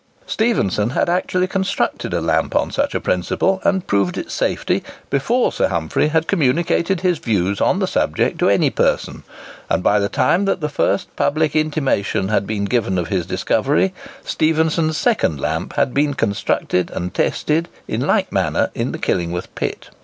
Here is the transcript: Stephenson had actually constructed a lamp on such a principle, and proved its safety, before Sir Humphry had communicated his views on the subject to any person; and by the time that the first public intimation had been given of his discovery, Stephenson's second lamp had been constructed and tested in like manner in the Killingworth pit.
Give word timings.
Stephenson 0.25 0.89
had 0.89 1.09
actually 1.09 1.45
constructed 1.45 2.11
a 2.11 2.19
lamp 2.21 2.55
on 2.55 2.71
such 2.71 2.95
a 2.95 2.99
principle, 2.99 3.61
and 3.63 3.85
proved 3.85 4.17
its 4.17 4.33
safety, 4.33 4.83
before 5.11 5.51
Sir 5.53 5.67
Humphry 5.67 6.07
had 6.07 6.27
communicated 6.27 7.01
his 7.01 7.19
views 7.19 7.61
on 7.61 7.77
the 7.77 7.85
subject 7.85 8.39
to 8.39 8.49
any 8.49 8.71
person; 8.71 9.21
and 9.69 9.83
by 9.83 9.99
the 9.99 10.09
time 10.09 10.45
that 10.45 10.59
the 10.59 10.69
first 10.69 11.15
public 11.15 11.55
intimation 11.55 12.29
had 12.29 12.47
been 12.47 12.65
given 12.65 12.97
of 12.97 13.09
his 13.09 13.27
discovery, 13.27 13.93
Stephenson's 14.25 14.97
second 14.97 15.39
lamp 15.39 15.73
had 15.73 15.93
been 15.93 16.15
constructed 16.15 16.89
and 16.89 17.13
tested 17.13 17.69
in 17.87 18.01
like 18.01 18.31
manner 18.31 18.71
in 18.73 18.93
the 18.93 18.97
Killingworth 18.97 19.53
pit. 19.53 19.91